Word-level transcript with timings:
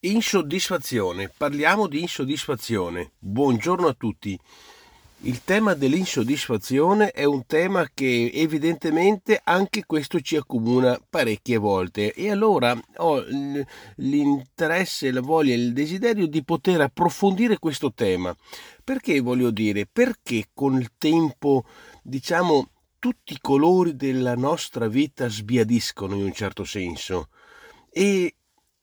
Insoddisfazione. 0.00 1.32
Parliamo 1.34 1.86
di 1.86 2.02
insoddisfazione. 2.02 3.12
Buongiorno 3.18 3.86
a 3.86 3.94
tutti. 3.94 4.38
Il 5.20 5.42
tema 5.42 5.72
dell'insoddisfazione 5.72 7.12
è 7.12 7.24
un 7.24 7.46
tema 7.46 7.88
che 7.94 8.30
evidentemente 8.34 9.40
anche 9.42 9.86
questo 9.86 10.20
ci 10.20 10.36
accomuna 10.36 11.00
parecchie 11.08 11.56
volte 11.56 12.12
e 12.12 12.30
allora 12.30 12.78
ho 12.96 13.24
l'interesse, 13.96 15.10
la 15.10 15.22
voglia 15.22 15.54
e 15.54 15.56
il 15.56 15.72
desiderio 15.72 16.26
di 16.26 16.44
poter 16.44 16.82
approfondire 16.82 17.58
questo 17.58 17.94
tema. 17.94 18.36
Perché 18.84 19.18
voglio 19.20 19.50
dire? 19.50 19.88
Perché 19.90 20.48
con 20.52 20.78
il 20.78 20.90
tempo, 20.98 21.64
diciamo, 22.02 22.68
tutti 22.98 23.32
i 23.32 23.38
colori 23.40 23.96
della 23.96 24.34
nostra 24.34 24.88
vita 24.88 25.26
sbiadiscono 25.28 26.14
in 26.16 26.22
un 26.24 26.34
certo 26.34 26.64
senso 26.64 27.30
e 27.90 28.34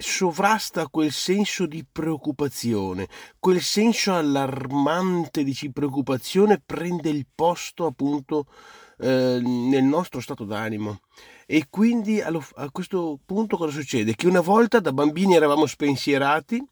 sovrasta 0.00 0.88
quel 0.88 1.12
senso 1.12 1.66
di 1.66 1.84
preoccupazione, 1.90 3.06
quel 3.38 3.60
senso 3.60 4.14
allarmante 4.14 5.44
di 5.44 5.56
preoccupazione 5.72 6.60
prende 6.64 7.10
il 7.10 7.26
posto 7.32 7.86
appunto 7.86 8.46
eh, 8.98 9.40
nel 9.42 9.84
nostro 9.84 10.20
stato 10.20 10.44
d'animo. 10.44 11.00
E 11.46 11.66
quindi 11.68 12.20
a 12.20 12.32
questo 12.70 13.18
punto 13.24 13.56
cosa 13.56 13.72
succede? 13.72 14.14
Che 14.14 14.28
una 14.28 14.40
volta 14.40 14.78
da 14.78 14.92
bambini 14.92 15.34
eravamo 15.34 15.66
spensierati 15.66 16.64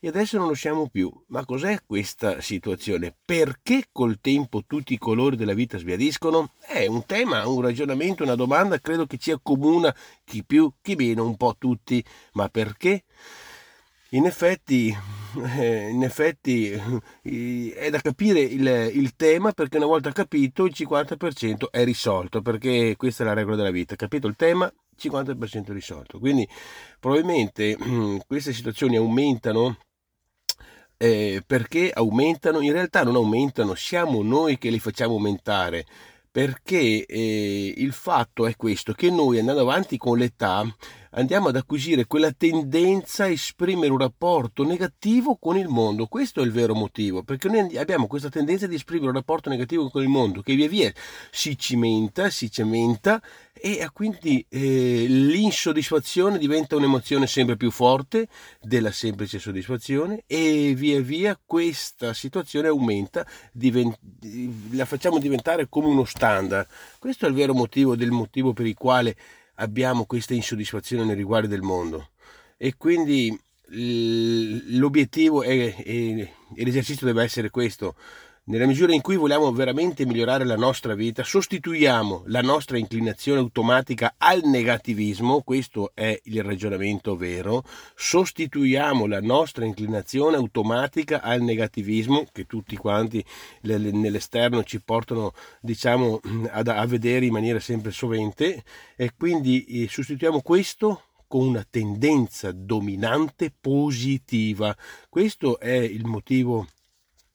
e 0.00 0.08
adesso 0.08 0.38
non 0.38 0.48
lo 0.48 0.54
siamo 0.54 0.88
più. 0.88 1.10
Ma 1.28 1.44
cos'è 1.44 1.78
questa 1.86 2.40
situazione? 2.40 3.14
Perché 3.24 3.84
col 3.92 4.18
tempo 4.20 4.62
tutti 4.66 4.92
i 4.94 4.98
colori 4.98 5.36
della 5.36 5.54
vita 5.54 5.78
sbiadiscono? 5.78 6.52
È 6.60 6.86
un 6.86 7.04
tema, 7.06 7.46
un 7.46 7.60
ragionamento, 7.60 8.22
una 8.22 8.34
domanda, 8.34 8.78
credo 8.78 9.06
che 9.06 9.18
ci 9.18 9.30
accomuna 9.30 9.94
chi 10.24 10.44
più, 10.44 10.72
chi 10.82 10.94
meno, 10.94 11.24
un 11.24 11.36
po' 11.36 11.56
tutti. 11.58 12.04
Ma 12.32 12.48
perché? 12.48 13.04
In 14.10 14.24
effetti, 14.24 14.96
eh, 15.58 15.88
in 15.88 16.04
effetti 16.04 16.70
eh, 17.22 17.74
è 17.74 17.90
da 17.90 18.00
capire 18.00 18.40
il, 18.40 18.90
il, 18.94 19.16
tema 19.16 19.50
perché 19.50 19.78
una 19.78 19.86
volta 19.86 20.12
capito 20.12 20.64
il 20.64 20.72
50% 20.74 21.70
è 21.70 21.84
risolto 21.84 22.40
perché 22.40 22.94
questa 22.96 23.24
è 23.24 23.26
la 23.26 23.32
regola 23.32 23.56
della 23.56 23.70
vita. 23.70 23.96
Capito 23.96 24.28
il 24.28 24.36
tema? 24.36 24.72
50% 24.98 25.72
risolto. 25.72 26.18
Quindi 26.18 26.48
probabilmente 26.98 27.76
queste 28.26 28.52
situazioni 28.52 28.96
aumentano 28.96 29.78
eh, 30.96 31.42
perché 31.46 31.90
aumentano, 31.92 32.60
in 32.60 32.72
realtà 32.72 33.02
non 33.02 33.16
aumentano, 33.16 33.74
siamo 33.74 34.22
noi 34.22 34.58
che 34.58 34.70
li 34.70 34.78
facciamo 34.78 35.14
aumentare 35.14 35.84
perché 36.30 37.06
eh, 37.06 37.74
il 37.76 37.92
fatto 37.92 38.46
è 38.46 38.56
questo, 38.56 38.92
che 38.92 39.10
noi 39.10 39.38
andando 39.38 39.62
avanti 39.62 39.96
con 39.96 40.18
l'età 40.18 40.62
andiamo 41.16 41.48
ad 41.48 41.56
acquisire 41.56 42.06
quella 42.06 42.32
tendenza 42.32 43.24
a 43.24 43.28
esprimere 43.28 43.90
un 43.90 43.98
rapporto 43.98 44.64
negativo 44.64 45.36
con 45.36 45.56
il 45.56 45.68
mondo. 45.68 46.06
Questo 46.06 46.40
è 46.40 46.44
il 46.44 46.52
vero 46.52 46.74
motivo, 46.74 47.22
perché 47.22 47.48
noi 47.48 47.76
abbiamo 47.76 48.06
questa 48.06 48.28
tendenza 48.28 48.66
di 48.66 48.74
esprimere 48.74 49.08
un 49.08 49.14
rapporto 49.14 49.48
negativo 49.48 49.88
con 49.90 50.02
il 50.02 50.08
mondo 50.08 50.42
che 50.42 50.54
via 50.54 50.68
via 50.68 50.92
si 51.30 51.56
cimenta, 51.58 52.30
si 52.30 52.50
cementa 52.50 53.22
e 53.58 53.88
quindi 53.92 54.44
eh, 54.50 55.06
l'insoddisfazione 55.08 56.36
diventa 56.36 56.76
un'emozione 56.76 57.26
sempre 57.26 57.56
più 57.56 57.70
forte 57.70 58.28
della 58.60 58.92
semplice 58.92 59.38
soddisfazione 59.38 60.24
e 60.26 60.74
via 60.76 61.00
via 61.00 61.40
questa 61.42 62.12
situazione 62.12 62.68
aumenta, 62.68 63.26
divent- 63.52 63.98
la 64.72 64.84
facciamo 64.84 65.18
diventare 65.18 65.68
come 65.70 65.86
uno 65.86 66.04
standard. 66.04 66.66
Questo 66.98 67.24
è 67.24 67.28
il 67.30 67.34
vero 67.34 67.54
motivo 67.54 67.96
del 67.96 68.10
motivo 68.10 68.52
per 68.52 68.66
il 68.66 68.74
quale 68.74 69.16
abbiamo 69.56 70.06
questa 70.06 70.34
insoddisfazione 70.34 71.04
nei 71.04 71.14
riguardi 71.14 71.48
del 71.48 71.62
mondo. 71.62 72.10
E 72.56 72.76
quindi 72.76 73.38
l'obiettivo 73.68 75.42
e 75.42 76.32
l'esercizio 76.54 77.06
deve 77.06 77.24
essere 77.24 77.50
questo 77.50 77.96
nella 78.48 78.66
misura 78.66 78.94
in 78.94 79.00
cui 79.00 79.16
vogliamo 79.16 79.50
veramente 79.50 80.06
migliorare 80.06 80.44
la 80.44 80.56
nostra 80.56 80.94
vita, 80.94 81.24
sostituiamo 81.24 82.22
la 82.26 82.42
nostra 82.42 82.78
inclinazione 82.78 83.40
automatica 83.40 84.14
al 84.18 84.42
negativismo, 84.44 85.42
questo 85.42 85.90
è 85.94 86.16
il 86.24 86.44
ragionamento 86.44 87.16
vero, 87.16 87.64
sostituiamo 87.96 89.06
la 89.06 89.20
nostra 89.20 89.64
inclinazione 89.64 90.36
automatica 90.36 91.22
al 91.22 91.42
negativismo 91.42 92.24
che 92.30 92.46
tutti 92.46 92.76
quanti 92.76 93.24
nell'esterno 93.62 94.62
ci 94.62 94.80
portano 94.80 95.32
diciamo 95.60 96.20
a, 96.50 96.86
vedere 96.86 97.26
in 97.26 97.32
maniera 97.32 97.58
sempre 97.58 97.90
sovente 97.90 98.62
e 98.94 99.10
quindi 99.16 99.64
eh, 99.64 99.88
sostituiamo 99.88 100.40
questo 100.42 101.02
con 101.26 101.48
una 101.48 101.66
tendenza 101.68 102.52
dominante 102.52 103.52
positiva. 103.60 104.76
Questo 105.08 105.58
è 105.58 105.72
il 105.72 106.04
motivo 106.04 106.68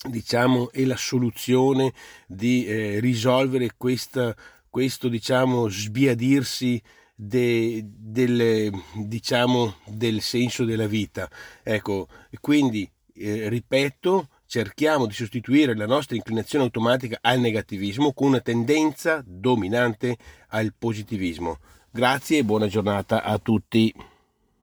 diciamo, 0.10 0.72
è 0.72 0.84
la 0.84 0.98
soluzione 0.98 1.94
di 2.28 2.66
eh, 2.66 3.00
risolvere 3.00 3.72
questa, 3.78 4.36
questo 4.70 5.08
diciamo, 5.08 5.68
sbiadirsi 5.68 6.82
de, 7.16 7.84
del, 7.86 8.72
diciamo, 8.96 9.76
del 9.86 10.22
senso 10.22 10.66
della 10.66 10.88
vita. 10.88 11.30
Ecco, 11.64 12.08
quindi, 12.40 12.90
eh, 13.14 13.48
ripeto, 13.50 14.28
cerchiamo 14.48 15.06
di 15.06 15.14
sostituire 15.14 15.76
la 15.76 15.86
nostra 15.86 16.16
inclinazione 16.16 16.66
automatica 16.66 17.20
al 17.22 17.40
negativismo 17.40 18.12
con 18.14 18.28
una 18.28 18.42
tendenza 18.42 19.24
dominante 19.26 20.18
al 20.50 20.74
positivismo. 20.78 21.60
Grazie 21.90 22.40
e 22.40 22.44
buona 22.44 22.68
giornata 22.68 23.24
a 23.24 23.38
tutti. 23.38 23.94